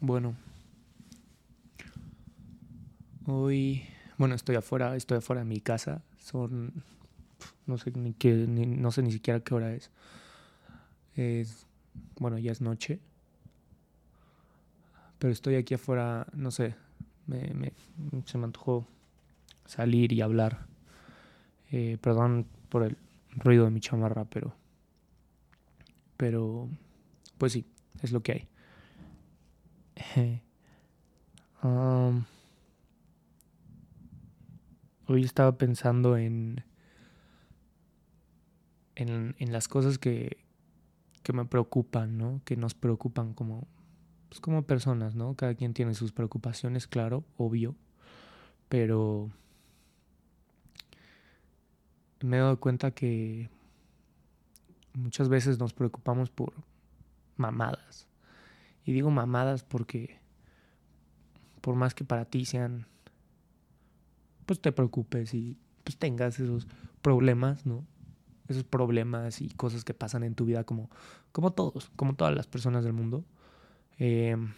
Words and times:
Bueno. 0.00 0.36
Hoy, 3.26 3.82
bueno, 4.18 4.34
estoy 4.34 4.56
afuera, 4.56 4.94
estoy 4.94 5.18
afuera 5.18 5.40
de 5.40 5.46
mi 5.46 5.60
casa. 5.60 6.02
Son, 6.18 6.72
no 7.66 7.78
sé 7.78 7.90
ni 7.92 8.12
qué, 8.12 8.32
no 8.34 8.92
sé 8.92 9.02
ni 9.02 9.10
siquiera 9.10 9.40
qué 9.40 9.54
hora 9.54 9.72
es. 9.72 9.90
Es, 11.14 11.66
bueno, 12.18 12.38
ya 12.38 12.52
es 12.52 12.60
noche. 12.60 13.00
Pero 15.18 15.32
estoy 15.32 15.54
aquí 15.54 15.74
afuera, 15.74 16.26
no 16.34 16.50
sé, 16.50 16.74
me, 17.26 17.54
me, 17.54 17.72
se 18.26 18.36
me 18.36 18.44
antojó 18.44 18.86
salir 19.64 20.12
y 20.12 20.20
hablar. 20.20 20.66
Eh, 21.72 21.96
perdón 22.00 22.46
por 22.68 22.82
el 22.82 22.96
ruido 23.30 23.64
de 23.64 23.70
mi 23.70 23.80
chamarra, 23.80 24.26
pero, 24.26 24.54
pero, 26.18 26.68
pues 27.38 27.52
sí, 27.52 27.64
es 28.02 28.12
lo 28.12 28.22
que 28.22 28.32
hay. 28.32 28.48
Hoy 35.08 35.24
estaba 35.24 35.56
pensando 35.56 36.16
en, 36.16 36.64
en, 38.94 39.34
en 39.38 39.52
las 39.52 39.68
cosas 39.68 39.98
que, 39.98 40.44
que, 41.22 41.32
me 41.32 41.44
preocupan, 41.44 42.18
¿no? 42.18 42.40
Que 42.44 42.56
nos 42.56 42.74
preocupan 42.74 43.34
como, 43.34 43.66
pues 44.28 44.40
como 44.40 44.62
personas, 44.62 45.14
¿no? 45.14 45.34
Cada 45.34 45.54
quien 45.54 45.74
tiene 45.74 45.94
sus 45.94 46.12
preocupaciones, 46.12 46.86
claro, 46.86 47.24
obvio, 47.36 47.76
pero 48.68 49.30
me 52.20 52.36
he 52.36 52.40
dado 52.40 52.58
cuenta 52.58 52.90
que 52.90 53.48
muchas 54.94 55.28
veces 55.28 55.58
nos 55.58 55.72
preocupamos 55.72 56.30
por 56.30 56.52
mamadas. 57.36 58.08
Y 58.86 58.92
digo 58.92 59.10
mamadas 59.10 59.64
porque 59.64 60.20
por 61.60 61.74
más 61.74 61.92
que 61.92 62.04
para 62.04 62.24
ti 62.24 62.44
sean, 62.44 62.86
pues 64.46 64.60
te 64.60 64.70
preocupes 64.70 65.34
y 65.34 65.58
pues 65.82 65.98
tengas 65.98 66.38
esos 66.38 66.68
problemas, 67.02 67.66
¿no? 67.66 67.84
Esos 68.46 68.62
problemas 68.62 69.40
y 69.40 69.48
cosas 69.48 69.84
que 69.84 69.92
pasan 69.92 70.22
en 70.22 70.36
tu 70.36 70.44
vida 70.44 70.62
como, 70.62 70.88
como 71.32 71.52
todos, 71.52 71.90
como 71.96 72.14
todas 72.14 72.36
las 72.36 72.46
personas 72.46 72.84
del 72.84 72.92
mundo. 72.92 73.24
Em, 73.98 74.52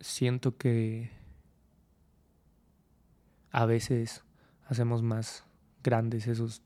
siento 0.00 0.56
que 0.56 1.10
a 3.50 3.66
veces 3.66 4.22
hacemos 4.66 5.02
más 5.02 5.42
grandes 5.82 6.28
esos, 6.28 6.62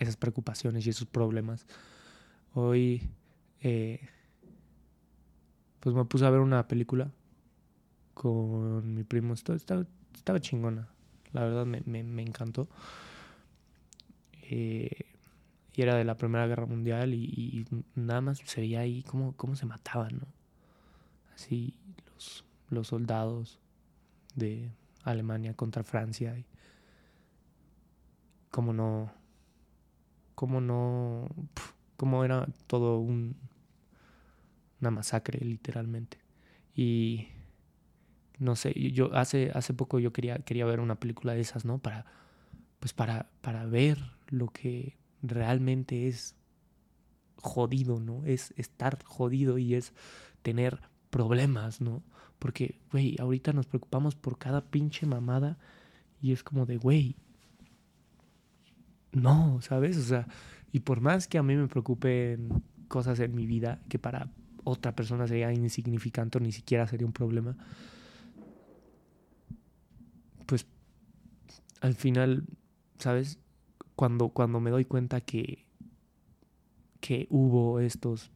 esas 0.00 0.16
preocupaciones 0.16 0.84
y 0.88 0.90
esos 0.90 1.06
problemas. 1.06 1.66
Hoy 2.54 3.08
eh, 3.62 4.00
pues 5.80 5.94
me 5.94 6.04
puse 6.04 6.26
a 6.26 6.30
ver 6.30 6.40
una 6.40 6.66
película 6.68 7.10
con 8.14 8.94
mi 8.94 9.04
primo. 9.04 9.34
Estaba, 9.34 9.86
chingona. 10.40 10.88
La 11.32 11.42
verdad 11.42 11.66
me, 11.66 11.80
me, 11.84 12.22
encantó. 12.22 12.68
Eh, 14.42 15.06
y 15.74 15.82
era 15.82 15.94
de 15.94 16.04
la 16.04 16.16
Primera 16.16 16.46
Guerra 16.46 16.66
Mundial 16.66 17.14
y, 17.14 17.66
nada 17.94 18.20
más 18.20 18.38
se 18.38 18.62
veía 18.62 18.80
ahí 18.80 19.02
cómo, 19.04 19.34
cómo 19.36 19.54
se 19.54 19.66
mataban, 19.66 20.18
¿no? 20.18 20.26
Así 21.34 21.78
los, 22.12 22.44
los 22.70 22.88
soldados 22.88 23.60
de 24.34 24.72
Alemania 25.04 25.54
contra 25.54 25.84
Francia. 25.84 26.36
Y 26.36 26.44
cómo 28.50 28.72
no... 28.72 29.12
Cómo 30.34 30.60
no... 30.60 31.28
cómo 31.96 32.24
era 32.24 32.46
todo 32.66 32.98
un, 32.98 33.36
una 34.80 34.90
masacre 34.90 35.44
literalmente. 35.44 36.18
Y 36.74 37.28
no 38.38 38.56
sé, 38.56 38.72
yo 38.92 39.14
hace, 39.14 39.50
hace 39.54 39.74
poco 39.74 39.98
yo 39.98 40.12
quería, 40.12 40.38
quería 40.38 40.64
ver 40.64 40.80
una 40.80 41.00
película 41.00 41.34
de 41.34 41.40
esas, 41.40 41.64
¿no? 41.64 41.78
Para, 41.78 42.06
pues 42.78 42.92
para, 42.92 43.30
para 43.40 43.66
ver 43.66 43.98
lo 44.28 44.48
que 44.48 44.96
realmente 45.22 46.06
es 46.06 46.36
jodido, 47.36 48.00
¿no? 48.00 48.24
Es 48.24 48.54
estar 48.56 49.02
jodido 49.04 49.58
y 49.58 49.74
es 49.74 49.92
tener 50.42 50.80
problemas, 51.10 51.80
¿no? 51.80 52.02
Porque, 52.38 52.80
güey, 52.92 53.16
ahorita 53.18 53.52
nos 53.52 53.66
preocupamos 53.66 54.14
por 54.14 54.38
cada 54.38 54.64
pinche 54.70 55.06
mamada 55.06 55.58
y 56.20 56.32
es 56.32 56.42
como 56.44 56.66
de, 56.66 56.76
güey, 56.76 57.16
no, 59.12 59.60
¿sabes? 59.62 59.96
O 59.96 60.02
sea, 60.02 60.28
y 60.72 60.80
por 60.80 61.00
más 61.00 61.26
que 61.26 61.38
a 61.38 61.42
mí 61.42 61.56
me 61.56 61.66
preocupen 61.66 62.62
cosas 62.88 63.18
en 63.20 63.34
mi 63.34 63.46
vida 63.46 63.80
que 63.88 63.98
para 63.98 64.30
otra 64.68 64.92
persona 64.94 65.26
sería 65.26 65.52
insignificante 65.52 66.36
o 66.38 66.40
ni 66.40 66.52
siquiera 66.52 66.86
sería 66.86 67.06
un 67.06 67.12
problema, 67.12 67.56
pues 70.44 70.66
al 71.80 71.94
final, 71.94 72.44
¿sabes? 72.98 73.38
Cuando, 73.96 74.28
cuando 74.28 74.60
me 74.60 74.70
doy 74.70 74.84
cuenta 74.84 75.20
que, 75.20 75.64
que 77.00 77.26
hubo 77.30 77.80
estos, 77.80 78.30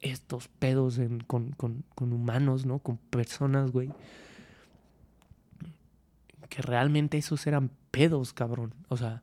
estos 0.00 0.48
pedos 0.48 1.00
con, 1.26 1.52
con 1.52 2.12
humanos, 2.12 2.66
¿no? 2.66 2.78
Con 2.78 2.98
personas, 2.98 3.72
güey. 3.72 3.90
Que 6.48 6.60
realmente 6.60 7.16
esos 7.16 7.46
eran 7.46 7.70
pedos, 7.90 8.34
cabrón. 8.34 8.74
O 8.88 8.96
sea, 8.98 9.22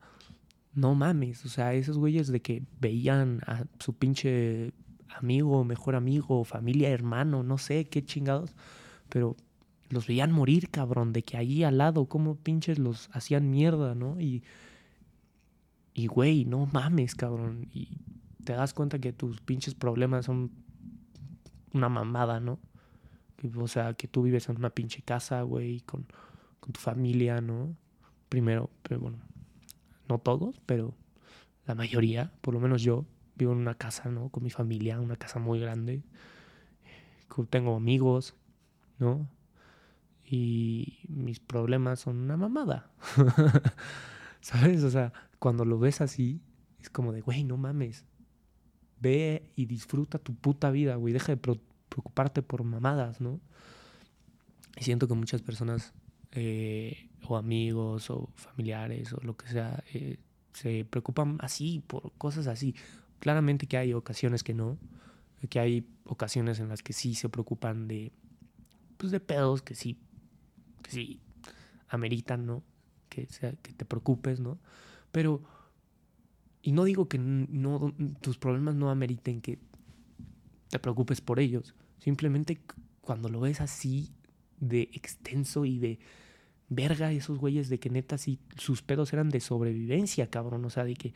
no 0.74 0.96
mames. 0.96 1.46
O 1.46 1.50
sea, 1.50 1.74
esos 1.74 1.98
güeyes 1.98 2.28
de 2.28 2.42
que 2.42 2.64
veían 2.80 3.42
a 3.46 3.66
su 3.80 3.94
pinche 3.94 4.74
amigo, 5.18 5.64
mejor 5.64 5.96
amigo, 5.96 6.44
familia, 6.44 6.90
hermano, 6.90 7.44
no 7.44 7.58
sé 7.58 7.86
qué 7.86 8.04
chingados, 8.04 8.56
pero 9.10 9.36
los 9.90 10.08
veían 10.08 10.32
morir, 10.32 10.70
cabrón, 10.70 11.14
de 11.14 11.24
que 11.24 11.38
allí 11.38 11.64
al 11.64 11.78
lado, 11.78 12.06
como 12.06 12.36
pinches 12.36 12.80
los 12.80 13.10
hacían 13.12 13.50
mierda, 13.50 13.96
¿no? 13.96 14.20
Y, 14.20 14.44
y 15.94 16.08
güey, 16.08 16.46
no 16.46 16.68
mames, 16.72 17.16
cabrón, 17.16 17.68
y 17.74 17.90
te 18.44 18.54
das 18.54 18.74
cuenta 18.74 19.00
que 19.00 19.14
tus 19.14 19.42
pinches 19.42 19.76
problemas 19.76 20.26
son 20.26 20.52
una 21.74 21.90
mamada, 21.90 22.40
¿no? 22.40 22.60
O 23.56 23.68
sea, 23.68 23.94
que 23.94 24.08
tú 24.08 24.24
vives 24.24 24.50
en 24.50 24.58
una 24.58 24.70
pinche 24.70 25.02
casa, 25.02 25.42
güey, 25.44 25.82
con, 25.82 26.06
con 26.60 26.72
tu 26.74 26.80
familia, 26.80 27.42
¿no? 27.42 27.76
Primero, 28.28 28.70
pero 28.84 29.00
bueno, 29.00 29.18
no 30.08 30.20
todos, 30.20 30.60
pero 30.66 30.94
la 31.66 31.76
mayoría, 31.76 32.32
por 32.42 32.54
lo 32.54 32.60
menos 32.60 32.82
yo, 32.82 33.06
vivo 33.40 33.54
en 33.54 33.60
una 33.60 33.74
casa, 33.74 34.10
¿no? 34.10 34.30
Con 34.30 34.44
mi 34.44 34.52
familia, 34.52 35.00
una 35.00 35.16
casa 35.16 35.40
muy 35.40 35.60
grande. 35.60 36.04
Tengo 37.50 37.76
amigos, 37.76 38.36
¿no? 39.00 39.28
Y 40.26 41.00
mis 41.08 41.40
problemas 41.40 42.02
son 42.02 42.18
una 42.18 42.38
mamada. 42.38 42.92
¿Sabes? 44.42 44.84
O 44.84 44.92
sea, 44.92 45.14
cuando 45.40 45.66
lo 45.66 45.80
ves 45.80 46.02
así, 46.02 46.42
es 46.80 46.90
como 46.90 47.14
de, 47.14 47.22
güey, 47.22 47.44
no 47.44 47.58
mames. 47.58 48.06
Ve 49.00 49.52
y 49.56 49.66
disfruta 49.66 50.20
tu 50.20 50.36
puta 50.36 50.70
vida, 50.70 50.96
güey. 50.96 51.14
Deja 51.14 51.36
de 51.36 51.38
preocuparte 51.38 52.44
por 52.44 52.64
mamadas, 52.64 53.22
¿no? 53.22 53.40
Y 54.78 54.84
siento 54.84 55.08
que 55.08 55.14
muchas 55.14 55.42
personas, 55.42 55.94
eh, 56.32 57.10
o 57.28 57.38
amigos, 57.38 58.10
o 58.10 58.30
familiares, 58.36 59.14
o 59.14 59.22
lo 59.24 59.36
que 59.36 59.48
sea, 59.48 59.84
eh, 59.94 60.18
se 60.54 60.86
preocupan 60.86 61.38
así, 61.42 61.82
por 61.88 62.12
cosas 62.18 62.48
así. 62.48 62.76
Claramente 63.20 63.68
que 63.68 63.78
hay 63.78 63.94
ocasiones 63.94 64.44
que 64.44 64.54
no, 64.54 64.78
que 65.50 65.60
hay 65.60 65.86
ocasiones 66.06 66.60
en 66.60 66.70
las 66.70 66.84
que 66.84 66.94
sí 66.94 67.16
se 67.16 67.30
preocupan 67.30 67.88
de, 67.88 68.12
pues 68.98 69.12
de 69.12 69.20
pedos 69.20 69.62
que 69.62 69.76
sí, 69.76 69.98
que 70.82 70.92
sí 70.92 71.20
ameritan, 71.88 72.46
¿no? 72.46 72.64
Que, 73.10 73.26
sea, 73.28 73.54
que 73.54 73.74
te 73.74 73.86
preocupes, 73.86 74.40
¿no? 74.40 74.60
Pero, 75.12 75.42
y 76.62 76.72
no 76.72 76.84
digo 76.84 77.08
que 77.08 77.18
no, 77.18 77.94
tus 78.22 78.38
problemas 78.38 78.76
no 78.76 78.90
ameriten 78.90 79.42
que 79.42 79.60
te 80.70 80.80
preocupes 80.80 81.22
por 81.22 81.40
ellos, 81.40 81.74
simplemente 82.00 82.62
cuando 83.02 83.30
lo 83.30 83.40
ves 83.40 83.62
así 83.62 84.12
de 84.60 84.84
extenso 84.94 85.66
y 85.66 85.80
de 85.80 86.00
verga 86.68 87.12
esos 87.12 87.40
güeyes 87.40 87.70
de 87.70 87.80
que 87.80 87.90
neta 87.90 88.18
sí 88.18 88.40
sus 88.56 88.84
pedos 88.84 89.12
eran 89.14 89.30
de 89.30 89.40
sobrevivencia, 89.40 90.30
cabrón, 90.30 90.64
o 90.66 90.70
sea, 90.70 90.84
de 90.84 90.94
que 90.94 91.14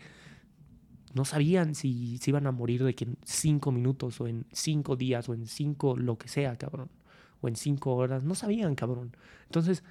no 1.14 1.26
sabían 1.26 1.76
si 1.76 2.18
se 2.18 2.32
iban 2.32 2.48
a 2.48 2.52
morir 2.52 2.84
de 2.84 2.96
que 2.96 3.06
en 3.06 3.18
cinco 3.24 3.72
minutos 3.72 4.20
o 4.20 4.28
en 4.28 4.46
cinco 4.52 4.96
días 4.96 5.30
o 5.30 5.34
en 5.34 5.46
cinco 5.48 5.96
lo 5.96 6.18
que 6.18 6.28
sea, 6.28 6.58
cabrón. 6.58 6.90
O 7.42 7.48
en 7.48 7.56
cinco 7.56 7.96
horas. 7.96 8.24
No 8.24 8.36
sabían, 8.36 8.74
cabrón. 8.76 9.16
Entonces, 9.46 9.84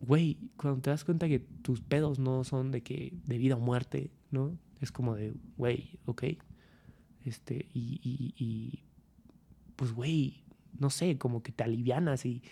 güey, 0.00 0.38
cuando 0.56 0.80
te 0.80 0.90
das 0.90 1.04
cuenta 1.04 1.28
que 1.28 1.38
tus 1.38 1.80
pedos 1.80 2.18
no 2.18 2.44
son 2.44 2.70
de 2.70 2.82
que 2.82 3.14
de 3.24 3.38
vida 3.38 3.56
o 3.56 3.60
muerte, 3.60 4.10
¿no? 4.30 4.58
Es 4.80 4.90
como 4.90 5.14
de, 5.14 5.34
güey, 5.56 5.98
ok. 6.06 6.24
Este, 7.24 7.68
y, 7.72 8.00
y, 8.02 8.34
y 8.36 8.84
pues, 9.76 9.92
güey, 9.92 10.42
no 10.78 10.90
sé, 10.90 11.18
como 11.18 11.42
que 11.42 11.52
te 11.52 11.62
alivianas 11.64 12.24
y, 12.26 12.42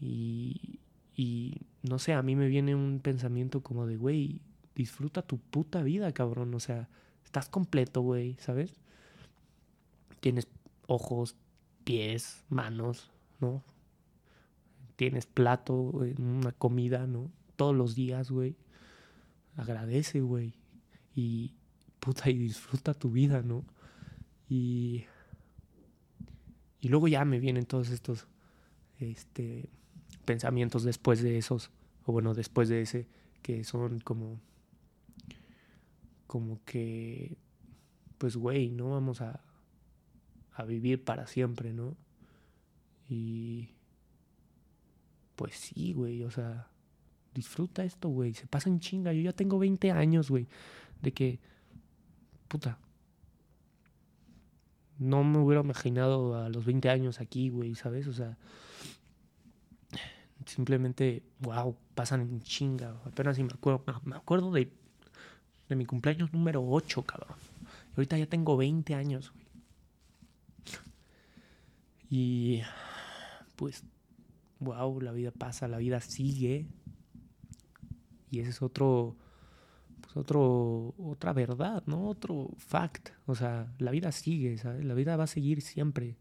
y, 0.00 0.80
y, 1.16 1.62
no 1.82 1.98
sé, 1.98 2.12
a 2.12 2.22
mí 2.22 2.36
me 2.36 2.48
viene 2.48 2.74
un 2.74 3.00
pensamiento 3.00 3.62
como 3.62 3.86
de, 3.86 3.96
güey, 3.96 4.40
disfruta 4.74 5.22
tu 5.22 5.38
puta 5.38 5.82
vida, 5.82 6.12
cabrón. 6.12 6.54
O 6.54 6.60
sea, 6.60 6.88
estás 7.24 7.48
completo, 7.48 8.02
güey, 8.02 8.36
¿sabes? 8.38 8.82
tienes 10.22 10.46
ojos, 10.86 11.34
pies, 11.82 12.44
manos, 12.48 13.10
¿no? 13.40 13.64
Tienes 14.94 15.26
plato, 15.26 15.74
una 15.74 16.52
comida, 16.52 17.08
¿no? 17.08 17.28
Todos 17.56 17.74
los 17.74 17.96
días, 17.96 18.30
güey. 18.30 18.54
Agradece, 19.56 20.20
güey. 20.20 20.54
Y 21.16 21.54
puta, 21.98 22.30
y 22.30 22.38
disfruta 22.38 22.94
tu 22.94 23.10
vida, 23.10 23.42
¿no? 23.42 23.64
Y, 24.48 25.06
y 26.80 26.88
luego 26.88 27.08
ya 27.08 27.24
me 27.24 27.40
vienen 27.40 27.66
todos 27.66 27.90
estos 27.90 28.28
este, 29.00 29.68
pensamientos 30.24 30.84
después 30.84 31.20
de 31.20 31.36
esos, 31.36 31.72
o 32.06 32.12
bueno, 32.12 32.32
después 32.32 32.68
de 32.68 32.82
ese, 32.82 33.08
que 33.42 33.64
son 33.64 33.98
como, 33.98 34.40
como 36.32 36.64
que, 36.64 37.36
pues, 38.16 38.36
güey, 38.38 38.70
no 38.70 38.88
vamos 38.88 39.20
a, 39.20 39.42
a 40.54 40.64
vivir 40.64 41.04
para 41.04 41.26
siempre, 41.26 41.74
¿no? 41.74 41.94
Y, 43.06 43.68
pues 45.36 45.56
sí, 45.56 45.92
güey, 45.92 46.24
o 46.24 46.30
sea, 46.30 46.70
disfruta 47.34 47.84
esto, 47.84 48.08
güey, 48.08 48.32
se 48.32 48.46
pasa 48.46 48.70
en 48.70 48.80
chinga, 48.80 49.12
yo 49.12 49.20
ya 49.20 49.34
tengo 49.34 49.58
20 49.58 49.90
años, 49.90 50.30
güey, 50.30 50.48
de 51.02 51.12
que, 51.12 51.38
puta, 52.48 52.78
no 54.98 55.24
me 55.24 55.36
hubiera 55.36 55.60
imaginado 55.60 56.42
a 56.42 56.48
los 56.48 56.64
20 56.64 56.88
años 56.88 57.20
aquí, 57.20 57.50
güey, 57.50 57.74
¿sabes? 57.74 58.06
O 58.06 58.14
sea, 58.14 58.38
simplemente, 60.46 61.24
wow, 61.40 61.76
pasan 61.94 62.22
en 62.22 62.40
chinga. 62.40 63.02
Apenas 63.04 63.36
si 63.36 63.44
me 63.44 63.52
acuerdo, 63.52 63.84
me 64.06 64.16
acuerdo 64.16 64.50
de, 64.50 64.72
de 65.68 65.76
mi 65.76 65.86
cumpleaños 65.86 66.32
número 66.32 66.64
8, 66.66 67.02
cabrón. 67.02 67.36
Y 67.88 67.92
ahorita 67.96 68.18
ya 68.18 68.26
tengo 68.26 68.56
20 68.56 68.94
años, 68.94 69.32
güey. 69.32 69.46
Y 72.10 72.62
pues, 73.56 73.84
wow, 74.60 75.00
la 75.00 75.12
vida 75.12 75.30
pasa, 75.30 75.68
la 75.68 75.78
vida 75.78 76.00
sigue. 76.00 76.66
Y 78.30 78.40
ese 78.40 78.50
es 78.50 78.62
otro, 78.62 79.16
pues 80.00 80.16
otro, 80.16 80.94
otra 80.98 81.32
verdad, 81.32 81.82
¿no? 81.86 82.08
Otro 82.08 82.50
fact. 82.58 83.10
O 83.26 83.34
sea, 83.34 83.72
la 83.78 83.90
vida 83.90 84.12
sigue, 84.12 84.58
¿sabes? 84.58 84.84
La 84.84 84.94
vida 84.94 85.16
va 85.16 85.24
a 85.24 85.28
seguir 85.28 85.62
siempre. 85.62 86.16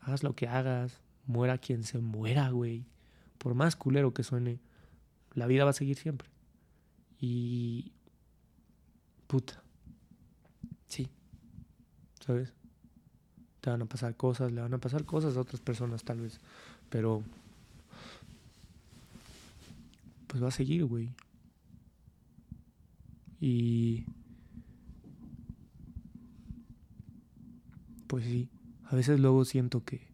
Hagas 0.00 0.22
lo 0.22 0.34
que 0.34 0.46
hagas, 0.46 1.00
muera 1.26 1.58
quien 1.58 1.82
se 1.82 1.98
muera, 1.98 2.50
güey 2.50 2.86
por 3.44 3.54
más 3.54 3.76
culero 3.76 4.14
que 4.14 4.22
suene, 4.22 4.58
la 5.34 5.46
vida 5.46 5.64
va 5.64 5.70
a 5.70 5.74
seguir 5.74 5.98
siempre. 5.98 6.30
Y... 7.20 7.92
Puta. 9.26 9.62
Sí. 10.88 11.08
¿Sabes? 12.24 12.52
Te 13.60 13.70
van 13.70 13.82
a 13.82 13.86
pasar 13.86 14.16
cosas, 14.16 14.52
le 14.52 14.60
van 14.60 14.74
a 14.74 14.78
pasar 14.78 15.04
cosas 15.04 15.36
a 15.36 15.40
otras 15.40 15.60
personas 15.60 16.04
tal 16.04 16.20
vez. 16.20 16.38
Pero... 16.90 17.22
Pues 20.26 20.42
va 20.42 20.48
a 20.48 20.52
seguir, 20.52 20.84
güey. 20.84 21.10
Y... 23.40 24.04
Pues 28.06 28.24
sí. 28.24 28.48
A 28.86 28.96
veces 28.96 29.18
luego 29.18 29.44
siento 29.44 29.84
que 29.84 30.06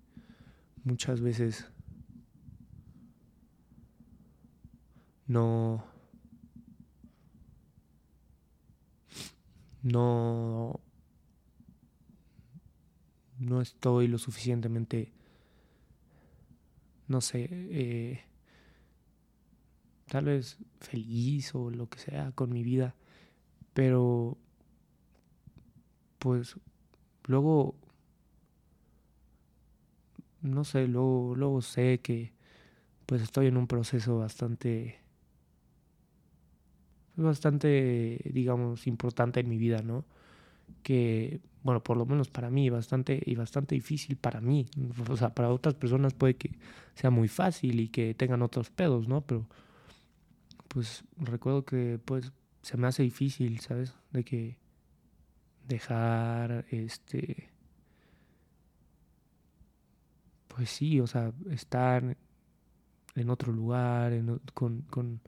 muchas 0.85 1.21
veces 1.21 1.67
no, 5.31 5.85
no, 9.83 10.81
no 13.39 13.61
estoy 13.61 14.09
lo 14.09 14.19
suficientemente, 14.19 15.13
no 17.09 17.21
sé, 17.21 17.49
eh, 17.51 18.23
tal 20.07 20.27
vez 20.27 20.59
feliz 20.81 21.55
o 21.55 21.71
lo 21.71 21.89
que 21.89 21.99
sea 21.99 22.33
con 22.33 22.53
mi 22.53 22.63
vida, 22.63 22.95
pero 23.73 24.37
pues 26.19 26.57
luego, 27.27 27.75
no 30.43 30.65
sé, 30.65 30.87
luego, 30.87 31.35
luego 31.35 31.63
sé 31.63 32.01
que 32.03 32.33
pues 33.07 33.23
estoy 33.23 33.47
en 33.47 33.57
un 33.57 33.67
proceso 33.67 34.19
bastante 34.19 35.01
bastante, 37.23 38.21
digamos, 38.33 38.87
importante 38.87 39.41
en 39.41 39.49
mi 39.49 39.59
vida, 39.59 39.83
¿no? 39.83 40.05
Que, 40.83 41.41
bueno, 41.63 41.83
por 41.83 41.97
lo 41.97 42.07
menos 42.07 42.29
para 42.29 42.51
mí, 42.51 42.71
bastante 42.71 43.21
y 43.25 43.35
bastante 43.35 43.75
difícil 43.75 44.17
para 44.17 44.41
mí. 44.41 44.67
O 45.11 45.17
sea, 45.17 45.35
para 45.35 45.51
otras 45.51 45.75
personas 45.75 46.15
puede 46.15 46.35
que 46.37 46.53
sea 46.95 47.11
muy 47.11 47.29
fácil 47.29 47.81
y 47.81 47.89
que 47.89 48.15
tengan 48.15 48.43
otros 48.43 48.71
pedos, 48.71 49.09
¿no? 49.09 49.23
Pero, 49.23 49.47
pues, 50.69 51.05
recuerdo 51.19 51.65
que, 51.65 51.99
pues, 52.05 52.33
se 52.63 52.77
me 52.77 52.87
hace 52.87 53.03
difícil, 53.03 53.61
¿sabes? 53.61 53.95
De 54.13 54.25
que 54.25 54.59
dejar, 55.67 56.67
este, 56.71 57.49
pues 60.49 60.69
sí, 60.71 61.01
o 61.01 61.07
sea, 61.07 61.33
estar 61.51 62.17
en 63.15 63.31
otro 63.31 63.53
lugar, 63.53 64.13
con, 64.55 64.83
con 64.83 65.21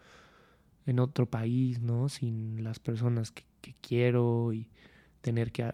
en 0.87 0.99
otro 0.99 1.26
país, 1.26 1.81
¿no? 1.81 2.08
Sin 2.08 2.64
las 2.64 2.79
personas 2.79 3.31
que, 3.31 3.44
quiero 3.81 4.52
y 4.52 4.69
tener 5.20 5.52
que, 5.52 5.73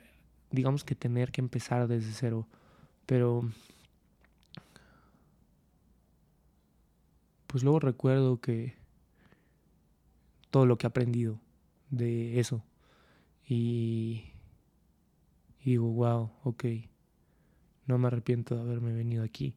digamos 0.51 0.85
que 0.85 0.95
tener 0.95 1.33
que 1.33 1.41
empezar 1.41 1.89
desde 1.89 2.13
cero. 2.13 2.47
Pero, 3.07 3.51
pues 7.47 7.65
luego 7.65 7.81
recuerdo 7.81 8.41
que 8.41 8.75
todo 10.51 10.67
lo 10.67 10.77
que 10.77 10.87
he 10.87 10.89
aprendido 10.89 11.41
de 11.91 12.39
eso. 12.39 12.63
Y, 13.47 14.25
y 15.61 15.71
digo, 15.71 15.89
wow, 15.89 16.31
ok, 16.45 16.65
no 17.87 17.97
me 17.97 18.09
arrepiento 18.09 18.55
de 18.55 18.61
haberme 18.61 18.93
venido 18.93 19.25
aquí. 19.25 19.55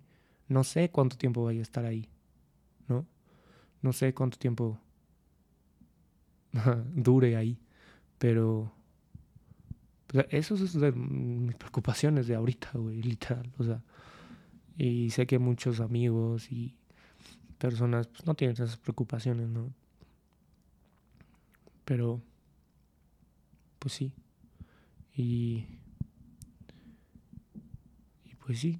No 0.47 0.63
sé 0.63 0.89
cuánto 0.89 1.17
tiempo 1.17 1.43
vaya 1.43 1.59
a 1.59 1.63
estar 1.63 1.85
ahí, 1.85 2.09
¿no? 2.87 3.05
No 3.81 3.91
sé 3.93 4.13
cuánto 4.13 4.37
tiempo 4.37 4.79
dure 6.93 7.35
ahí. 7.35 7.57
Pero 8.17 8.71
eso 10.29 10.55
es 10.55 10.75
mis 10.95 11.55
preocupaciones 11.55 12.27
de 12.27 12.35
ahorita, 12.35 12.71
güey, 12.73 13.01
literal. 13.01 13.51
O 13.57 13.63
sea, 13.63 13.81
y 14.77 15.09
sé 15.11 15.25
que 15.25 15.39
muchos 15.39 15.79
amigos 15.79 16.51
y 16.51 16.75
personas 17.57 18.07
pues, 18.07 18.25
no 18.25 18.35
tienen 18.35 18.53
esas 18.53 18.77
preocupaciones, 18.77 19.47
¿no? 19.49 19.73
Pero, 21.85 22.21
pues 23.79 23.93
sí. 23.93 24.13
Y 25.15 25.65
pues 28.45 28.59
sí, 28.59 28.79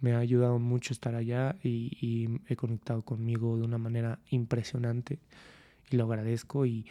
me 0.00 0.14
ha 0.14 0.18
ayudado 0.18 0.58
mucho 0.58 0.92
estar 0.92 1.14
allá 1.14 1.56
y, 1.62 2.40
he 2.48 2.56
conectado 2.56 3.02
conmigo 3.02 3.56
de 3.56 3.64
una 3.64 3.78
manera 3.78 4.18
impresionante 4.30 5.18
y 5.90 5.96
lo 5.96 6.04
agradezco 6.04 6.66
y, 6.66 6.86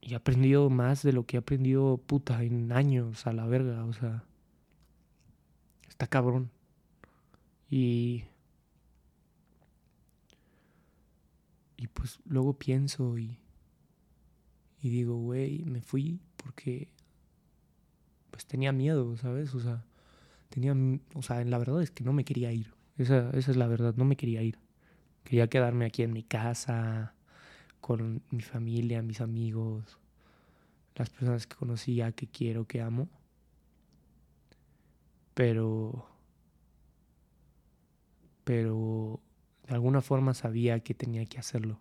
y, 0.00 0.12
he 0.12 0.16
aprendido 0.16 0.70
más 0.70 1.02
de 1.02 1.12
lo 1.12 1.26
que 1.26 1.36
he 1.36 1.40
aprendido 1.40 1.98
puta 1.98 2.42
en 2.42 2.72
años 2.72 3.26
a 3.26 3.32
la 3.32 3.46
verga, 3.46 3.84
o 3.84 3.92
sea, 3.92 4.24
está 5.88 6.06
cabrón. 6.06 6.50
Y, 7.70 8.24
y 11.76 11.88
pues 11.88 12.20
luego 12.24 12.58
pienso 12.58 13.18
y, 13.18 13.38
y 14.80 14.90
digo, 14.90 15.16
güey, 15.16 15.64
me 15.64 15.80
fui 15.80 16.20
porque 16.36 16.88
pues 18.30 18.46
tenía 18.46 18.72
miedo, 18.72 19.16
¿sabes? 19.16 19.54
O 19.54 19.60
sea, 19.60 19.84
tenía, 20.54 20.72
o 21.14 21.22
sea, 21.22 21.44
la 21.44 21.58
verdad 21.58 21.82
es 21.82 21.90
que 21.90 22.04
no 22.04 22.12
me 22.12 22.24
quería 22.24 22.52
ir. 22.52 22.72
Esa, 22.96 23.30
esa 23.30 23.50
es 23.50 23.56
la 23.56 23.66
verdad, 23.66 23.94
no 23.96 24.04
me 24.04 24.16
quería 24.16 24.40
ir. 24.40 24.56
Quería 25.24 25.48
quedarme 25.48 25.84
aquí 25.84 26.04
en 26.04 26.12
mi 26.12 26.22
casa, 26.22 27.14
con 27.80 28.22
mi 28.30 28.40
familia, 28.40 29.02
mis 29.02 29.20
amigos, 29.20 29.98
las 30.94 31.10
personas 31.10 31.48
que 31.48 31.56
conocía, 31.56 32.12
que 32.12 32.28
quiero, 32.28 32.66
que 32.66 32.80
amo. 32.80 33.08
Pero, 35.34 36.06
pero 38.44 39.20
de 39.66 39.74
alguna 39.74 40.02
forma 40.02 40.34
sabía 40.34 40.78
que 40.78 40.94
tenía 40.94 41.26
que 41.26 41.40
hacerlo, 41.40 41.80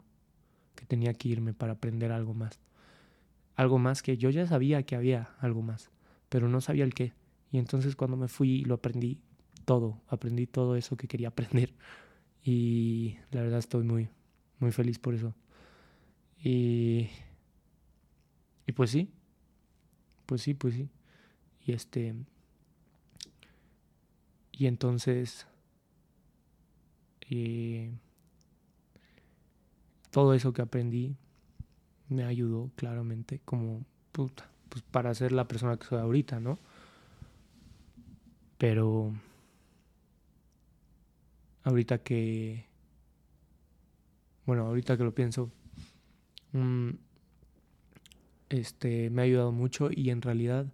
que 0.73 0.87
tenía 0.87 1.13
que 1.13 1.29
irme 1.29 1.53
para 1.53 1.73
aprender 1.73 2.11
algo 2.11 2.33
más. 2.33 2.59
Algo 3.55 3.77
más 3.77 4.01
que 4.01 4.17
yo 4.17 4.31
ya 4.31 4.47
sabía 4.47 4.81
que 4.81 4.95
había 4.95 5.29
algo 5.37 5.61
más, 5.61 5.91
pero 6.29 6.49
no 6.49 6.59
sabía 6.59 6.85
el 6.85 6.95
qué. 6.95 7.13
Y 7.53 7.59
entonces 7.59 7.95
cuando 7.95 8.17
me 8.17 8.27
fui 8.27 8.65
lo 8.65 8.73
aprendí 8.73 9.21
todo, 9.63 10.01
aprendí 10.07 10.47
todo 10.47 10.75
eso 10.75 10.97
que 10.97 11.07
quería 11.07 11.27
aprender. 11.29 11.71
Y 12.43 13.15
la 13.31 13.43
verdad 13.43 13.59
estoy 13.59 13.83
muy, 13.83 14.09
muy 14.59 14.71
feliz 14.71 14.97
por 14.97 15.13
eso. 15.13 15.35
Y, 16.43 17.07
y 18.65 18.71
pues 18.73 18.89
sí, 18.89 19.13
pues 20.25 20.41
sí, 20.41 20.55
pues 20.55 20.73
sí. 20.73 20.89
Y 21.65 21.73
este. 21.73 22.15
Y 24.51 24.65
entonces. 24.65 25.45
Eh, 27.29 27.91
todo 30.09 30.33
eso 30.33 30.53
que 30.53 30.61
aprendí 30.61 31.15
me 32.09 32.23
ayudó 32.23 32.71
claramente 32.75 33.41
como 33.45 33.85
puta, 34.11 34.49
pues 34.69 34.83
para 34.83 35.13
ser 35.13 35.31
la 35.31 35.47
persona 35.47 35.77
que 35.77 35.85
soy 35.85 35.99
ahorita, 35.99 36.39
¿no? 36.39 36.59
Pero 38.57 39.13
ahorita 41.63 41.99
que 41.99 42.65
bueno, 44.45 44.65
ahorita 44.67 44.97
que 44.97 45.03
lo 45.03 45.15
pienso 45.15 45.51
mm, 46.51 46.89
este 48.49 49.09
me 49.09 49.21
ha 49.21 49.25
ayudado 49.25 49.51
mucho 49.51 49.89
y 49.91 50.09
en 50.09 50.21
realidad 50.21 50.67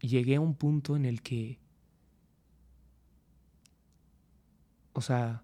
llegué 0.00 0.36
a 0.36 0.40
un 0.40 0.54
punto 0.54 0.96
en 0.96 1.04
el 1.04 1.22
que 1.22 1.58
o 4.94 5.00
sea, 5.00 5.42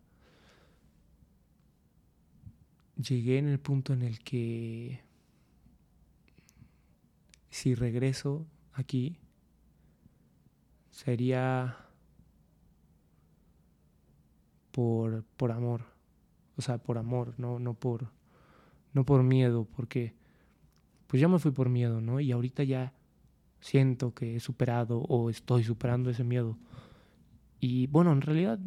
llegué 2.97 3.39
en 3.39 3.49
el 3.49 3.59
punto 3.59 3.93
en 3.93 4.03
el 4.03 4.19
que 4.21 5.01
si 7.51 7.75
regreso 7.75 8.47
aquí 8.73 9.19
sería 11.05 11.77
por, 14.73 15.23
por 15.37 15.53
amor, 15.53 15.83
o 16.57 16.63
sea, 16.63 16.79
por 16.79 16.99
amor, 16.99 17.35
no, 17.39 17.61
no 17.61 17.75
por 17.75 18.11
no 18.93 19.05
por 19.05 19.23
miedo, 19.23 19.69
porque 19.77 20.15
pues 21.07 21.21
ya 21.21 21.29
me 21.29 21.39
fui 21.39 21.53
por 21.53 21.69
miedo, 21.69 22.01
¿no? 22.01 22.19
Y 22.19 22.33
ahorita 22.33 22.65
ya 22.65 22.93
siento 23.61 24.13
que 24.13 24.35
he 24.35 24.41
superado 24.41 24.99
o 25.03 25.31
estoy 25.31 25.63
superando 25.63 26.11
ese 26.11 26.25
miedo. 26.25 26.59
Y 27.61 27.87
bueno, 27.87 28.11
en 28.11 28.21
realidad 28.21 28.59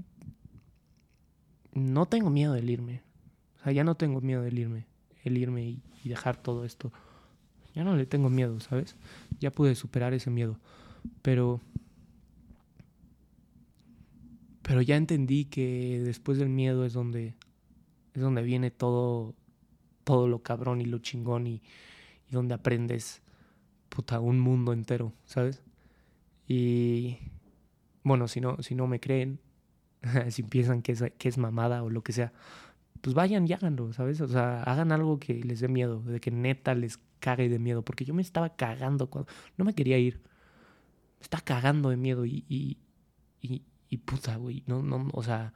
no 1.73 2.05
tengo 2.05 2.29
miedo 2.29 2.53
del 2.53 2.69
irme. 2.69 3.01
O 3.59 3.63
sea, 3.63 3.73
ya 3.73 3.83
no 3.83 3.95
tengo 3.95 4.21
miedo 4.21 4.41
del 4.41 4.57
irme, 4.57 4.85
el 5.23 5.37
irme 5.37 5.63
y, 5.65 5.81
dejar 6.05 6.37
todo 6.37 6.63
esto. 6.63 6.93
Ya 7.75 7.83
no 7.83 7.97
le 7.97 8.05
tengo 8.05 8.29
miedo, 8.29 8.59
¿sabes? 8.61 8.95
Ya 9.39 9.51
pude 9.51 9.75
superar 9.75 10.13
ese 10.13 10.29
miedo. 10.29 10.57
Pero 11.21 11.59
pero 14.61 14.81
ya 14.81 14.95
entendí 14.95 15.45
que 15.45 16.01
después 16.03 16.37
del 16.37 16.49
miedo 16.49 16.85
es 16.85 16.93
donde 16.93 17.35
es 18.13 18.21
donde 18.21 18.41
viene 18.41 18.71
todo 18.71 19.35
todo 20.03 20.27
lo 20.27 20.43
cabrón 20.43 20.81
y 20.81 20.85
lo 20.85 20.99
chingón 20.99 21.47
y, 21.47 21.61
donde 22.29 22.53
aprendes 22.53 23.21
puta 23.89 24.21
un 24.21 24.39
mundo 24.39 24.71
entero, 24.71 25.13
¿sabes? 25.25 25.63
Y 26.47 27.17
bueno, 28.03 28.27
si 28.27 28.39
no 28.39 28.61
si 28.61 28.73
no 28.73 28.87
me 28.87 28.99
creen, 28.99 29.39
si 30.29 30.43
piensan 30.43 30.81
que 30.81 30.93
es, 30.93 31.03
que 31.17 31.29
es 31.29 31.37
mamada 31.37 31.83
o 31.83 31.89
lo 31.89 32.03
que 32.03 32.13
sea, 32.13 32.31
pues 33.01 33.15
vayan 33.15 33.47
y 33.47 33.53
háganlo, 33.53 33.91
¿sabes? 33.93 34.21
O 34.21 34.27
sea, 34.27 34.63
hagan 34.63 34.91
algo 34.91 35.19
que 35.19 35.33
les 35.43 35.59
dé 35.59 35.67
miedo, 35.67 36.01
de 36.01 36.19
que 36.19 36.31
neta 36.31 36.75
les 36.75 36.99
cague 37.19 37.49
de 37.49 37.59
miedo, 37.59 37.83
porque 37.83 38.05
yo 38.05 38.13
me 38.13 38.21
estaba 38.21 38.55
cagando 38.55 39.09
cuando 39.09 39.31
no 39.57 39.65
me 39.65 39.73
quería 39.73 39.97
ir. 39.97 40.21
Me 41.19 41.23
estaba 41.23 41.43
cagando 41.43 41.89
de 41.89 41.97
miedo 41.97 42.25
y, 42.25 42.77
y 43.91 43.97
puta, 43.97 44.37
güey, 44.37 44.63
no, 44.65 44.81
no, 44.81 45.07
o 45.13 45.21
sea, 45.21 45.53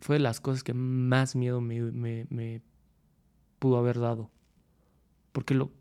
fue 0.00 0.16
de 0.16 0.20
las 0.20 0.40
cosas 0.40 0.62
que 0.62 0.72
más 0.72 1.34
miedo 1.34 1.60
me, 1.60 1.80
me, 1.80 2.28
me 2.30 2.62
pudo 3.58 3.78
haber 3.78 3.98
dado. 3.98 4.30
Porque 5.32 5.54
lo, 5.54 5.72